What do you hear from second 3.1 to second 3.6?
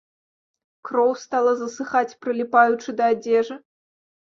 адзежы.